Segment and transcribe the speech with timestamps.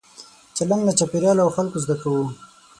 [0.57, 2.25] چلند له چاپېریال او خلکو زده کوو.